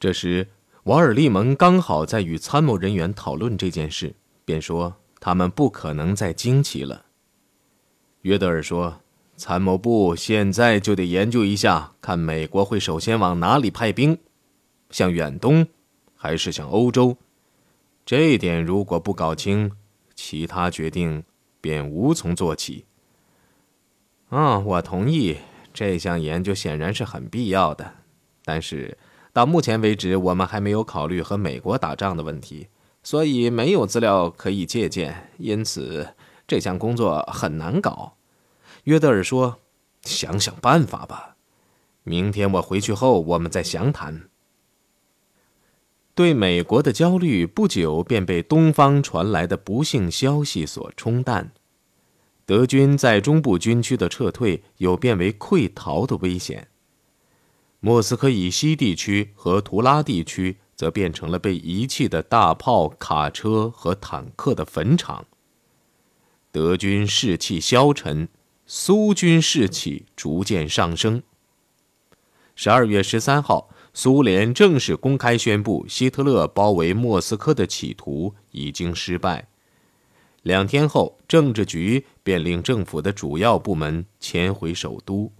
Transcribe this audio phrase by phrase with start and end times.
[0.00, 0.46] 这时，
[0.84, 4.14] 瓦尔利蒙刚好在与参谋人员讨论这件事，
[4.44, 7.06] 便说他们不可能再惊奇了。
[8.22, 9.00] 约德尔说
[9.36, 14.16] ：“参谋部现在就得研究一下，看美国会首先往哪里派兵，
[14.90, 15.66] 向远东，
[16.14, 17.16] 还是向欧洲？
[18.06, 19.72] 这一点如果不搞清，
[20.14, 21.24] 其他决定
[21.60, 22.84] 便无从做起。”
[24.30, 25.38] 啊，我同意，
[25.74, 27.94] 这项研究显然是很必要的，
[28.44, 28.96] 但是。
[29.38, 32.66] 到目前为止，我们还没有考虑和美国打仗的问题，
[33.04, 36.08] 所以没有资料可以借鉴，因此
[36.44, 38.16] 这项工作很难搞。
[38.82, 39.60] 约德尔说
[40.02, 41.36] ：“想想办法吧，
[42.02, 44.28] 明天我回去后我们再详谈。”
[46.16, 51.52] 对美国的焦虑不久便被东方传来的不幸消息所冲淡，
[52.44, 56.66] 德军在中部军区的撤退有变为溃逃的危险。
[57.80, 65.26] 莫斯科以西地区和图拉地区则变成了被遗弃的大炮、卡车和坦克的坟场。
[66.50, 68.28] 德军士气消沉，
[68.66, 71.22] 苏军士气逐渐上升。
[72.56, 79.46] 十二月十三号，苏联正式公开宣布，希特勒包围莫斯科的企图已经失败。
[80.42, 85.30] 两天后，政治局便令政府的主要部门迁回首都。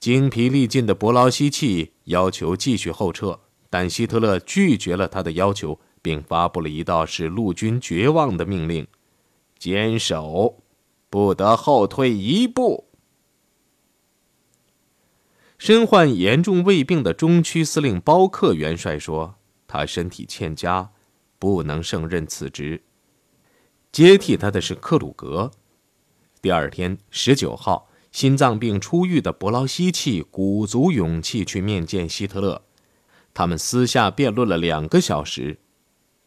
[0.00, 8.86] 精疲力尽的伯劳希契要求继续后撤，但希特勒拒绝了他的要求，并发布了一道使陆军绝望的命令：
[9.58, 10.62] 坚守，
[11.10, 12.86] 不得后退一步。
[15.58, 19.34] 身患严重胃病的中区司令包克元帅说
[19.68, 20.92] ：“他身体欠佳，
[21.38, 22.82] 不能胜任此职。
[23.92, 25.50] 接替他的是克鲁格。”
[26.40, 27.89] 第二天，十九号。
[28.12, 32.62] 心脏病初愈的伯劳希契鼓足勇气去面见希特勒，
[33.32, 35.58] 他们私下辩论了两个小时。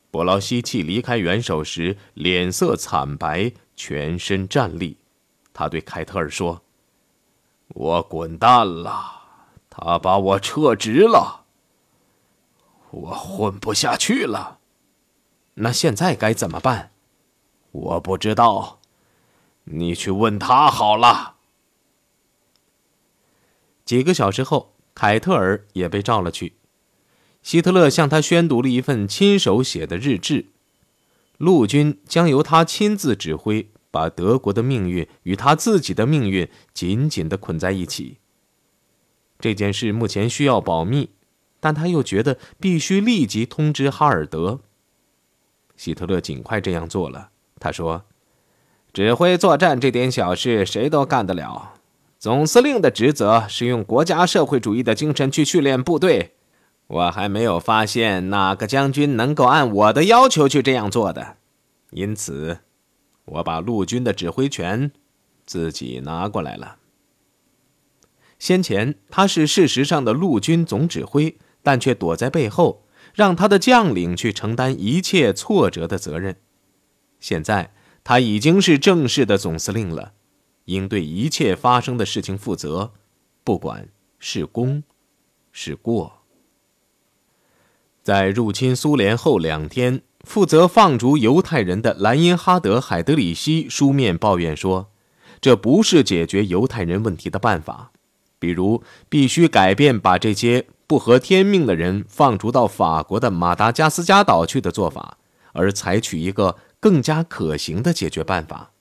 [0.09, 4.97] 伯劳希契离开元首时脸色惨白，全身战栗。
[5.51, 6.61] 他对凯特尔说
[7.75, 9.21] ：“我滚蛋了，
[9.69, 11.45] 他把我撤职了，
[12.91, 14.59] 我混不下去了。
[15.55, 16.91] 那现在该怎么办？
[17.71, 18.79] 我不知道，
[19.65, 21.31] 你去问他好了。”
[23.85, 26.53] 几个小时后，凯特尔也被召了去。
[27.41, 30.45] 希特勒向他宣读了一份亲手写的日志：
[31.37, 38.19] 陆军将由他亲自指挥，把德国的命运与他自己的命运紧紧地捆在一起。
[39.39, 41.09] 这件事目前需要保密，
[41.59, 44.61] 但他又觉得必须立即通知哈尔德。
[45.75, 47.31] 希特勒尽快这样做了。
[47.59, 48.05] 他说
[48.93, 51.73] ：“指挥作战这点小事，谁都干得了。”
[52.23, 56.35] 总司令的职责是用国家社会主义的精神去训练部队，
[56.87, 61.35] 我还没有发现哪个将军能够按我的要求去这样做的，
[61.91, 62.59] 因此，
[63.25, 64.93] 我把陆军的指挥权
[65.45, 66.77] 自己拿过来了。
[68.39, 76.37] 先前他是事实上的陆军总指挥，但却躲在背后，让他的将领去承担一切挫折的责任。
[77.19, 80.13] 现在他已经是正式的总司令了。
[80.65, 82.91] 应对一切发生的事情负责，
[83.43, 84.83] 不管是功
[85.51, 86.19] 是过。
[88.01, 94.89] 在入侵苏联后两天，负责放逐犹太人的莱因哈德·海德里希书面抱怨说
[95.39, 97.91] ：“这不是解决犹太人问题的办法。
[98.39, 105.17] 比如，必须改变把这些不合天命的人放逐到法国的马达加斯加岛去的做法，
[105.53, 108.71] 而采取一个更加可行的解决办法。”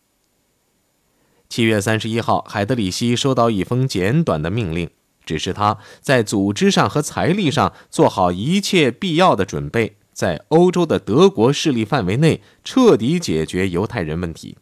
[1.53, 4.89] 七月三十一号，海德里希收到一封简短的命令，
[5.27, 14.57] 指示他在组织上和财力上做好一切必要的准备，在欧洲的德国势力范围内彻底解决犹太人问题。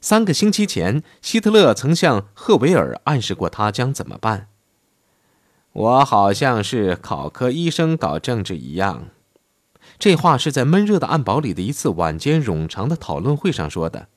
[0.00, 4.48] 三个星期前，希特勒曾向赫维尔暗示过他将怎么办。
[5.72, 9.10] 我好像是考科医生搞政治一样，
[10.00, 14.08] 这话是在闷热的暗堡里的一次晚间冗长的讨论会上说的。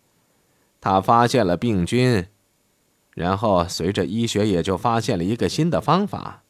[0.82, 2.26] 他发现了病菌，
[3.14, 6.44] 然后随着医学也就发现了一个新的方法。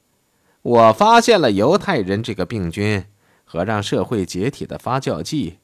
[0.62, 3.06] 我发现了犹太人这个病菌
[3.46, 5.60] 和让社会解体的发酵剂。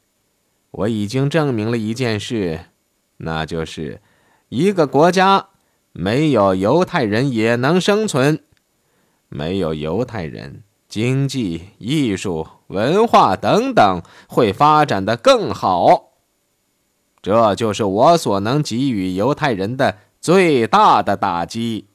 [0.72, 2.66] 我已经证明了一件事，
[3.18, 4.02] 那就是
[4.50, 5.50] 一个国家
[5.92, 8.44] 没有犹太人也能生存。
[9.28, 16.15] 没有犹太人，经济、艺术、文化等等会发展的更好。
[17.26, 21.88] 这就是我所能给予犹太人的最大的打击。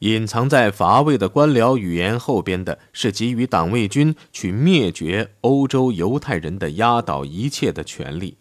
[0.00, 8.36] 隐藏在乏味的官僚语言后边的是给予党卫军去灭绝欧洲犹太人的压倒一切的权利。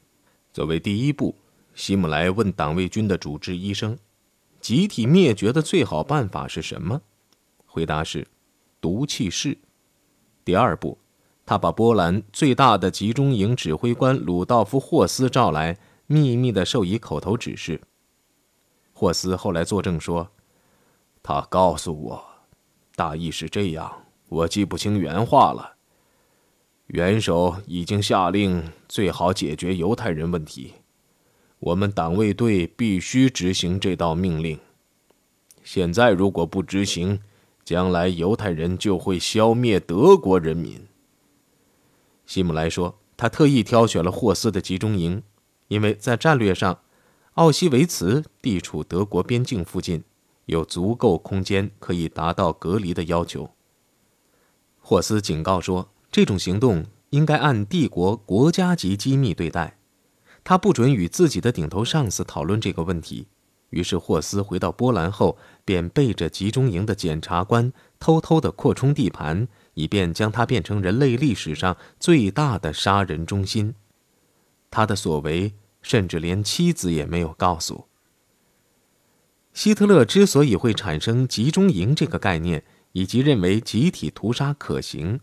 [0.51, 1.33] 作为第一步，
[1.73, 3.97] 希姆莱问党卫军的主治医生
[4.59, 7.01] ：“集体灭绝的最好办法是什么？”
[7.65, 8.27] 回答是
[8.81, 9.57] ：“毒气室。”
[10.43, 10.97] 第二步，
[11.45, 15.77] 他把波兰最大的集中营指挥官鲁道夫·霍斯召来，
[16.07, 17.79] 秘密的授以口头指示。
[18.93, 20.29] 霍斯后来作证说。
[21.27, 22.23] 他告诉我，
[22.95, 25.73] 大意是这样，我记不清原话了。
[26.87, 30.73] 元首已经下令，最好解决犹太人问题。
[31.57, 34.59] 我们党卫队必须执行这道命令。
[35.63, 37.19] 现在如果不执行，
[37.63, 40.79] 将来犹太人就会消灭德国人民。
[42.25, 45.23] 希姆莱说，他特意挑选了霍斯的集中营，
[45.67, 46.79] 因为在战略上，
[47.33, 50.03] 奥西维茨地处德国边境附近。
[50.45, 53.49] 有足够空间可以达到隔离的要求。
[54.79, 59.79] 霍斯警告说，这种行动应该按帝国国家级机密对待，
[60.43, 63.27] 他不准与自己的顶头上司讨论这个问题。
[63.71, 65.35] 于是，霍斯回到波兰后，
[65.65, 73.75] 便背着集中营的检察官，偷偷地扩充地盘，以便将它变成人类历史上最大的杀人中心。
[74.71, 77.85] 他的所为，甚至连妻子也没有告诉。
[79.53, 85.21] 希特勒之所以会产生集中营这个概念，以及认为集体屠杀可行，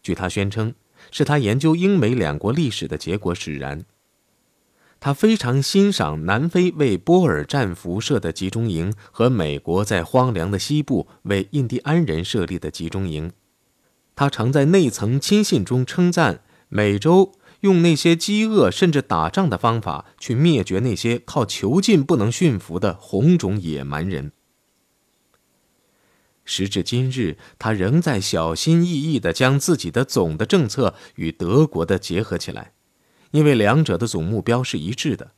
[0.00, 0.74] 据他宣称，
[1.10, 3.84] 是他研究英美两国历史的结果使然。
[5.00, 13.32] 他非常欣赏南非为波尔战俘设的集中营和美国在荒凉的西部为印第安人设立的集中营。
[14.18, 17.34] 他常在内层亲信中称赞美洲。
[17.60, 24.32] 用那些饥饿甚至打仗的方法去灭绝那些靠囚禁不能驯服的红种野蛮人。
[26.44, 32.72] 时至今日，他仍在小心翼翼地将自己的总的政策与德国的结合起来，
[33.32, 35.32] 因为两者的总目标是一致的：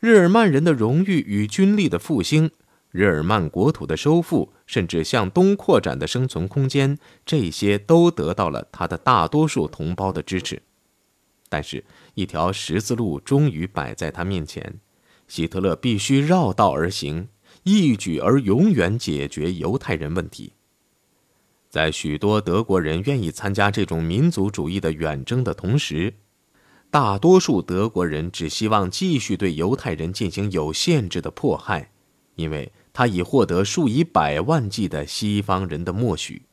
[0.00, 2.50] 日耳曼人的荣誉与军力的复兴，
[2.94, 6.96] 日耳曼国土的收复，甚至向东扩展的生存空间，
[7.26, 10.62] 这些都得到了他的大多数同胞的支持。
[11.48, 14.78] 但是，一条十字路终于摆在他面前，
[15.26, 17.26] 希特勒必须绕道而行，
[17.64, 20.52] 一举而永远解决犹太人问题。
[21.68, 26.14] 在许多德国人愿意参加这种民族主义的远征的同时，
[26.92, 31.90] 大多数德国人只希望继续对犹太人进行有限制的迫害，
[32.36, 36.46] 因为他已获得数以百万计的西方人的默许。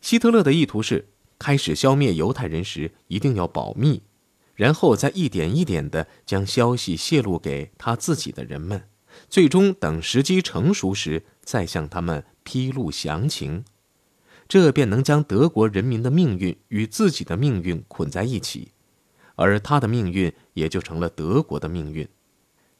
[0.00, 1.08] 希特勒的意图是。
[1.38, 4.00] 开始消灭犹太人时，一定要保密，
[4.54, 8.88] 然后再一点一点地将消息泄露给他自己的人们，
[9.28, 13.66] 最终等时机成熟时再向他们披露详情，
[14.48, 18.72] 这便能将德国人民的命运与自己的命运捆在一起，
[19.34, 22.08] 而他的命运也就成了德国的命运。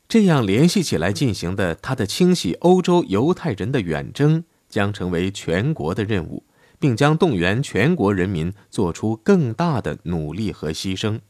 [0.08, 6.44] 这样联系起来进行的他的清洗欧洲犹太人的远征，将成为全国的任务。
[6.78, 11.20] 并将动员全国人民做出更大的努力和牺牲，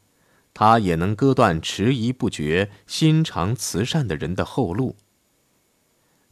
[0.53, 4.97] 他也能割断迟疑不决、心肠慈善的人的后路。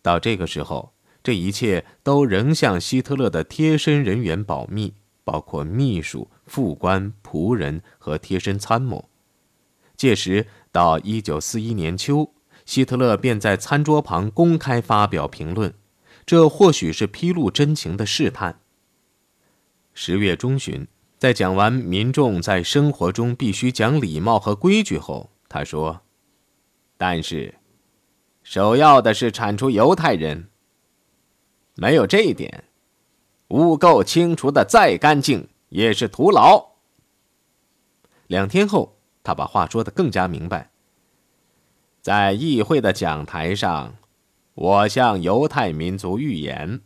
[0.01, 0.93] 到这个时候，
[1.23, 9.09] 这一切都仍向希特勒的贴身人员保密，包括秘书、副官、仆人和贴身参谋。
[9.95, 12.33] 届时到一九四一年秋，
[12.65, 15.73] 希特勒便在餐桌旁公开发表评论，
[16.25, 18.59] 这或许是披露真情的试探。
[19.93, 26.01] 十月中旬，在讲完民众在生活中必须讲礼貌和规矩后，他说
[26.97, 27.55] ：“但是，
[28.43, 30.49] 首要的是铲除犹太人。
[31.75, 32.65] 没有这一点，
[33.49, 36.71] 污垢清除的再干净也是徒劳。”
[38.27, 40.71] 两天后，他把话说得更加明白。
[42.05, 43.95] 在议会的讲台上，
[44.53, 46.81] 我向犹太民族预言：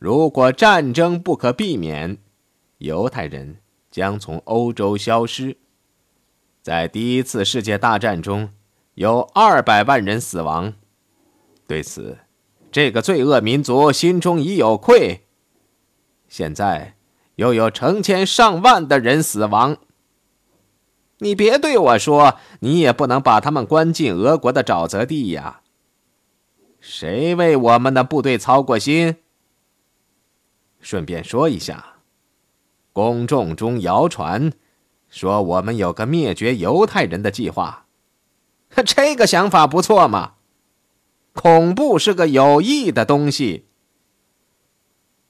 [0.00, 2.16] 如果战争不可避免，
[2.78, 3.58] 犹太人
[3.90, 5.58] 将从欧洲消失。
[6.62, 8.48] 在第一次世界大战中，
[8.94, 10.72] 有二百万人死亡。
[11.66, 12.20] 对此，
[12.72, 15.26] 这个罪恶民族心中已有愧。
[16.28, 16.94] 现在
[17.34, 19.76] 又有成千上万的人死亡。
[21.18, 25.60] 你别对我说，你也不能把他们关进俄国的沼泽地呀。
[26.80, 29.16] 谁为我们的部队操过心？
[30.80, 31.94] 顺便说一下。
[32.92, 34.52] 公众中谣传，
[35.10, 37.86] 说我们有个灭绝犹太人的计划，
[38.86, 40.34] 这个想法不错嘛。
[41.34, 43.66] 恐怖是个有益的东西。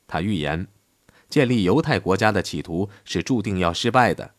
[0.06, 0.68] 他预言，
[1.28, 4.35] 建立犹太国家的企图是注定要失败的。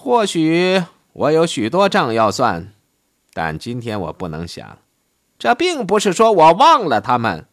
[0.00, 2.72] 或许我有许多账要算，
[3.32, 4.78] 但今天我不能想。
[5.40, 7.46] 这并不是说我忘了他们。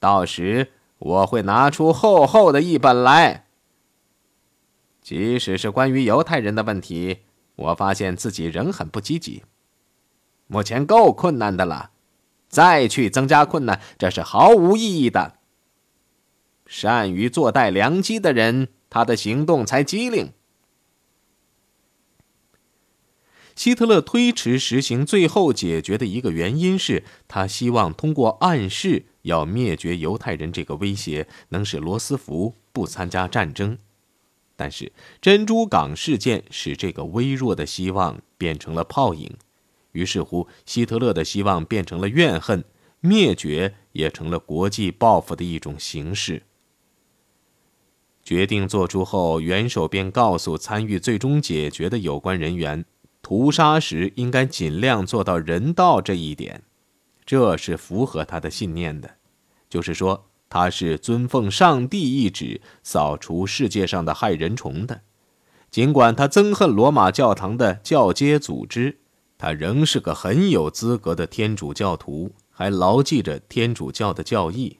[0.00, 3.46] 到时我会拿出厚厚的一本来。
[5.00, 7.18] 即使是关于犹太人的问题，
[7.54, 9.44] 我发现自己仍很不积极。
[10.48, 11.90] 目前够困难的了，
[12.48, 15.34] 再去增加困难，这是毫无意义的。
[16.66, 20.32] 善于坐待良机的人，他的行动才机灵。
[23.56, 33.78] 希特勒推迟实行最后解决的一个原因是他希望通过暗示要灭绝犹太人这个威胁，能使罗斯福不参加战争。
[34.54, 39.34] 但是珍珠港事件使这个微弱的希望变成了泡影，
[39.92, 42.62] 于是乎，希特勒的希望变成了怨恨，
[43.00, 46.42] 灭绝也成了国际报复的一种形式。
[48.22, 52.84] 决定做出后，元首便告诉参与最终解决的有关人员。
[53.26, 56.62] 屠杀时应该尽量做到人道这一点，
[57.24, 59.16] 这是符合他的信念的。
[59.68, 65.00] 就是说，他是尊奉上帝意志扫除世界上的害人虫的。
[65.72, 69.00] 尽管他憎恨罗马教堂的教阶组织，
[69.36, 74.78] 他仍是个很有资格的天主教徒，还牢记着天主教的教义。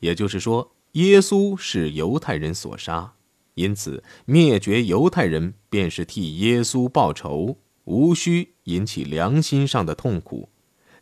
[0.00, 3.12] 也就是说，耶稣是犹太人所杀。
[3.54, 10.48] 因此，灭绝犹太人便是替耶稣报仇，无需引起良心上的痛苦。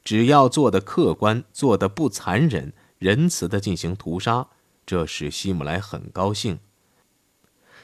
[0.03, 4.49] 只要做得客观，做得不残忍、仁慈地进行屠杀，
[4.85, 6.59] 这使希姆莱很高兴。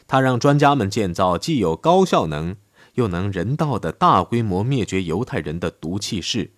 [0.08, 2.56] 他让专家们建造既有高效能
[2.94, 6.52] 又能人道的大规模灭绝犹太人的毒气室，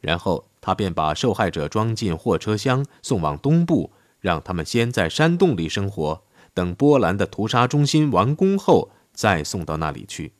[0.00, 6.24] 然后他便把受害者装进货车厢，送往东部，让他们先在山洞里生活。
[6.58, 10.32] 等波兰的屠杀中心完工后，再送到那里去。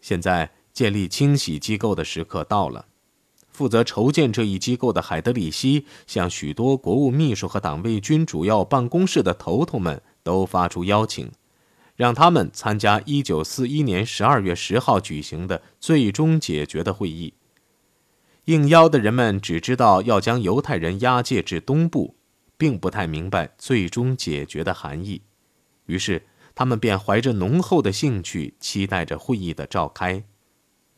[0.00, 2.86] 现在建立清洗机构的时刻到了。
[3.50, 11.32] 负责筹建这一机构的海德里希向许多国务秘书和党卫军主要办公室的头头们都发出邀请，
[11.96, 17.34] 让他们参加1941年12月10号举行的最终解决的会议。
[18.44, 22.14] 应邀的人们只知道要将犹太人押解至东部。
[22.58, 25.22] 并不太明白最终解决的含义，
[25.86, 30.24] 于是他们便怀着浓厚的兴趣，期待着会议的召开。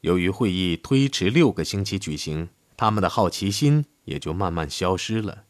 [0.02, 5.44] 由于会议推迟六个星期举行，他们的好奇心也就慢慢消失了。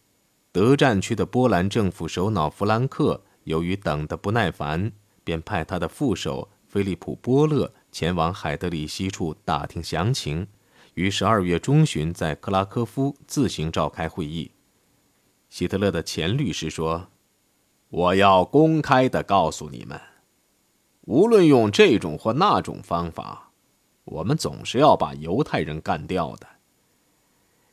[0.51, 4.91] 德战区的波兰政府首脑弗兰克由于等得不耐烦，
[5.23, 10.47] 便派他的副手菲利普·波勒前往海德里希处打听详情，
[10.95, 14.51] 于十二月中旬在克拉科夫自行召开会议。
[15.49, 17.09] 希特勒的前律师说
[17.89, 20.01] ：“我要公开的告诉你们，
[21.03, 23.51] 无论用这种或那种方法，
[24.05, 26.47] 我们总是要把犹太人干掉的。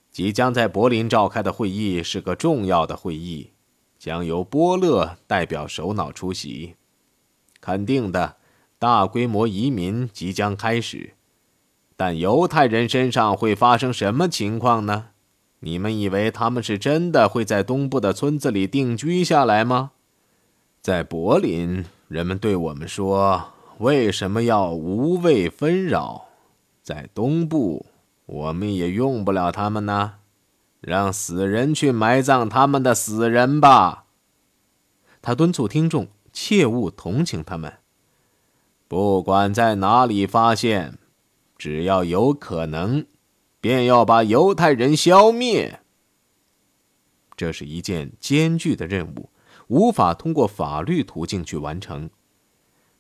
[0.10, 3.52] 即将在柏林召开的会议是个重要的会议，
[4.00, 6.76] 将由波勒代表首脑出席。
[7.60, 8.38] 肯定的，
[8.80, 11.16] 大规模移民即将开始，
[11.98, 15.10] 但犹太人身上会发生什么情况呢？”
[15.66, 19.94] 你们以为他们是真的会在东部的村子里定居下来吗？
[20.80, 23.46] 在柏林，人们对我们说
[23.80, 26.28] ：“为什么要无谓纷扰？”
[26.84, 27.88] 在东部，
[28.28, 30.14] 我们也用不了他们呢。
[30.82, 34.06] 让死人去埋葬他们的死人吧。
[35.24, 37.74] 他敦促听众切勿同情他们。
[38.88, 41.00] 不管在哪里发现，
[41.58, 43.08] 只要有可能。
[43.66, 45.80] 便要把犹太人消灭。
[47.36, 49.32] 这是一件艰巨的任务，
[49.70, 52.12] 无法通过法律途径去完成。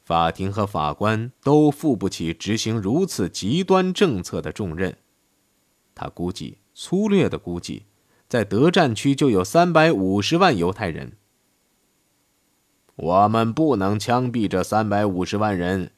[0.03, 4.97] 法庭和法官都负不起执行如此极端政策的重任。
[5.93, 7.83] 他估计，粗略的估计，
[8.27, 11.15] 在德战区就有三百五十万犹太人。
[12.95, 15.91] 我们不能枪毙这三百五十万人，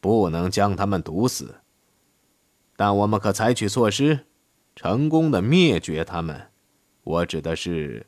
[0.00, 1.60] 不能将他们毒死。
[2.80, 4.20] 但我们可采取措施，
[4.74, 6.46] 成功的灭绝他们。
[7.02, 8.06] 我指的是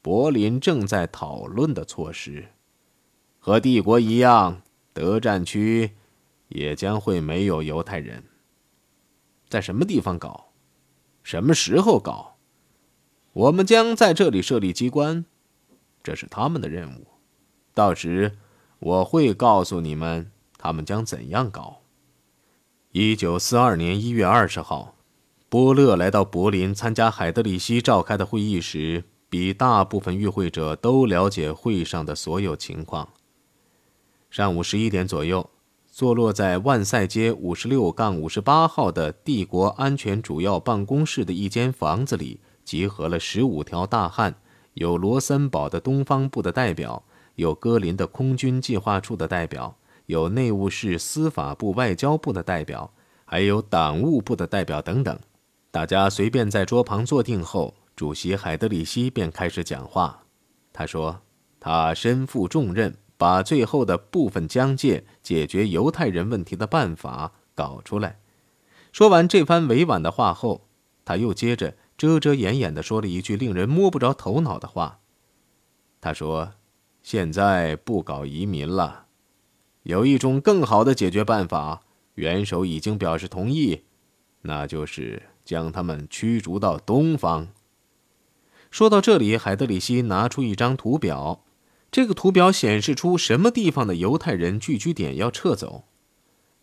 [0.00, 2.50] 柏林正在讨论的措施。
[3.40, 4.62] 和帝国一样，
[4.92, 5.96] 德战区
[6.46, 8.22] 也将会没有犹太人。
[9.48, 10.52] 在什么地方搞？
[11.24, 12.36] 什么时候搞？
[13.32, 15.24] 我们将在这里设立机关，
[16.00, 17.08] 这是他们的任务。
[17.74, 18.38] 到时
[18.78, 21.81] 我会告诉你们他们将怎样搞。
[22.94, 24.94] 一九四二年一月二十号，
[25.48, 33.08] 波勒来到柏林参加海德里希召开的会议时，比大部分与会者都了解会上的所有情况。
[34.28, 35.48] 上午十一点左右，
[35.90, 44.34] 坐落在万塞街五十六杠五十八号的帝国安全主要办公室的一间房子里，集合了十五条大汉，
[44.74, 47.02] 有罗森堡的东方部的代表，
[47.36, 49.78] 有戈林的空军计划处的代表，
[50.12, 52.92] 有内务室司法部外交部的代表，
[53.24, 55.18] 还有党务部的代表等等。
[55.70, 60.24] 大家随便在桌旁坐定后，主席海德里希便开始讲话。
[60.70, 61.22] 他说
[61.58, 68.18] ：“他身负重任，把最后的部分疆界解决犹太人问题的办法搞出来。”
[68.92, 70.68] 说完这番委婉的话后，
[71.06, 74.98] 他又接着遮遮掩掩地说了一句令人摸不着头脑的话。
[76.02, 76.52] 他说
[77.02, 79.06] ：“现在不搞移民了，
[79.82, 81.82] 有一种更好的解决办法，
[82.14, 83.82] 元首已经表示同意，
[84.42, 87.48] 那就是。”将他们驱逐到东方。
[88.70, 91.44] 说到这里，海德里希拿出一张图表，
[91.90, 95.82] 这个图表显示出什么地方的犹太人聚居点要撤走。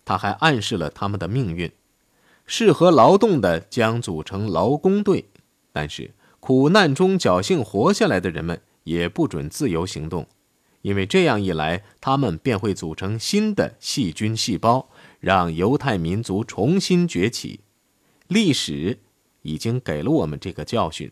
[0.06, 1.70] 他还暗示了他们的命运：
[2.46, 5.26] 适合劳动的将组成劳工队，
[5.74, 10.26] 但是苦难中侥幸活下来的人们也不准自由行动，
[10.82, 17.60] 因为这样一来，他们便会组成新的细菌细胞，让犹太民族重新崛起。
[18.28, 19.00] 历史
[19.42, 21.12] 已经给了我们这个教训。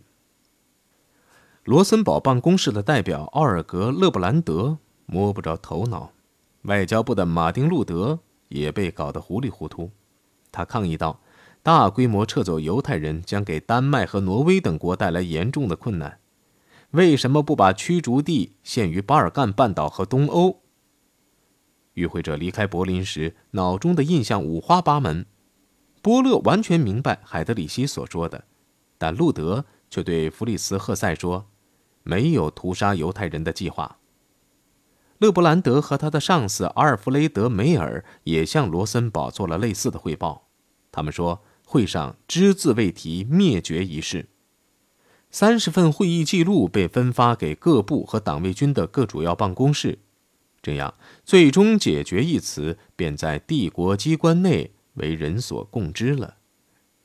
[1.66, 6.14] 罗森堡办公室的代表奥尔格·勒布兰德摸不着头脑，
[6.62, 9.92] 外交部的马丁·路德也被搞得糊里糊涂。
[10.50, 11.20] 他抗议道
[11.62, 16.20] ：“大规模撤走犹太人将给丹麦和挪威等国带来严重的困难。
[16.92, 20.64] 为什么不把驱逐地限于巴尔干半岛和东欧？”
[21.94, 25.26] 与会者离开柏林时，脑中的印象五花八门。
[26.02, 28.46] 波勒完全明白海德里希所说的，
[28.98, 31.50] 但路德却对弗里斯赫塞说
[32.04, 33.98] ：“没有屠杀犹太人的计划。”
[35.18, 40.48] 勒布兰德和他的上司阿尔弗雷德梅尔也向罗森堡做了类似的汇报。
[40.92, 44.30] 他们说，会上只字未提灭绝一事。
[45.30, 50.00] 三十份会议记录被分发给各部和党卫军的各主要办公室，
[50.62, 54.72] 这样“最终解决”一词便在帝国机关内。
[54.98, 56.38] 为人所共知了。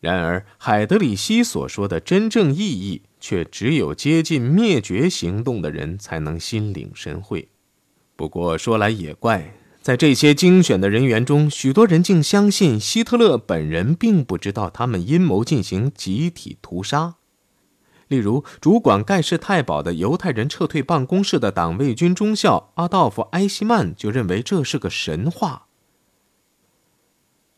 [0.01, 7.49] 然而，海德里希所说的真正意义，却只有接近灭绝行动的人才能心领神会。
[8.17, 17.17] 不过说来也怪，在这些精选的人员中，许多人竟相信希特勒本人并不知道他们阴谋进行集体屠杀。
[18.13, 25.69] 例如，主管盖世太保的犹太人撤退办公室的党卫军中校阿道夫·埃希曼就认为这是个神话。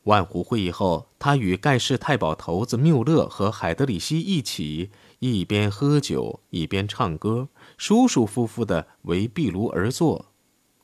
[0.05, 10.27] 万湖会议后，他与盖世太保头子缪勒和海德里希一起，一边喝酒一边唱歌，舒舒服服地围壁炉而坐。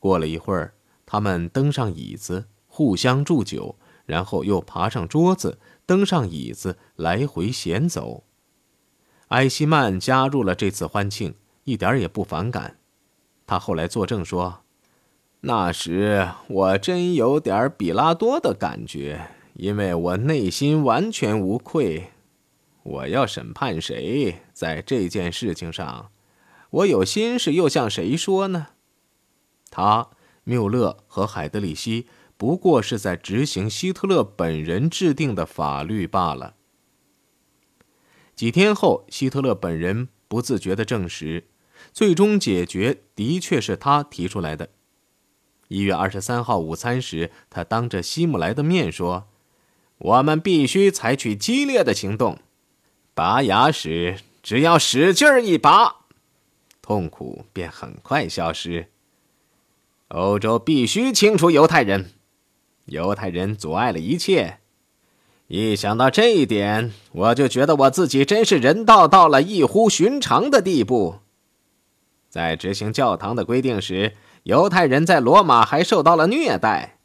[0.01, 0.73] 过了一会儿，
[1.05, 8.25] 他们登上椅子，互相祝酒，然后又爬上桌子，登上椅子，来回闲走。
[9.31, 12.77] 埃希曼加入了这次欢庆，一点也不反感。
[13.47, 14.61] 他后来作证说。
[15.43, 22.11] 那时我真有点比拉多的感觉，因为我内心完全无愧。
[22.83, 26.11] 我要审判谁，在这件事情上，
[26.69, 28.67] 我有心事又向谁说呢？
[29.69, 30.09] 他、
[30.43, 36.55] 缪勒和海德里希不过是在执行希特勒本人制定的法律罢了。
[38.41, 41.43] 几天后，希特勒本人不自觉地证实，
[41.93, 44.69] 最终解决的确是他提出来的。
[45.67, 49.27] 一月二十三号午餐时，他当着希姆莱的面说
[49.99, 52.39] ：“我们必须采取激烈的行动。
[53.13, 55.97] 拔牙时，只要使劲一拔，
[56.81, 58.87] 痛苦便很快消失。
[60.07, 62.13] 欧洲必须清除犹太人，
[62.85, 64.60] 犹太人阻碍了一切。
[65.53, 71.15] 一想到这一点，我就觉得我自己真是人道到了异乎寻常的地步。
[72.29, 76.97] 在执行教堂的规定时。”犹太人在罗马还受到了虐待，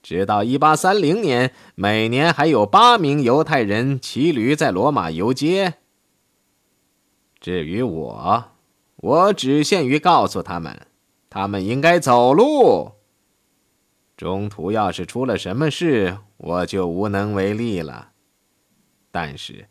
[0.00, 5.74] 直到一八三零年，每年还有八名犹太人骑驴在罗马游街。
[7.40, 8.44] 至于我，
[8.98, 10.86] 我只限于告诉他们，
[11.28, 12.92] 他们应该走路。
[14.16, 18.12] 中途要是出了什么事，我就无能为力了。
[19.10, 19.68] 但是，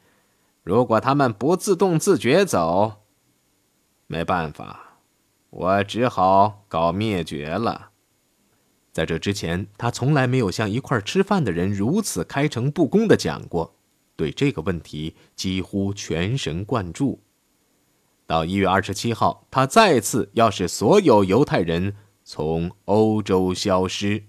[0.63, 3.03] 如果他们不自动自觉走，
[4.07, 4.99] 没办法。
[5.49, 7.91] 我只好搞灭绝了。
[8.91, 13.75] 在这之前，他从来没有向一块吃饭的人如此开诚布公的讲过。
[14.15, 17.21] 对这个问题几乎全神贯注。
[18.25, 24.23] 到一月二十七号，他再次要使所有犹太人从欧洲消失。